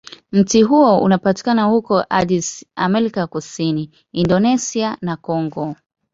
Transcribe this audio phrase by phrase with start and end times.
[0.31, 5.75] Mti huo unapatikana huko Andes, Amerika ya Kusini, Indonesia, na Kongo.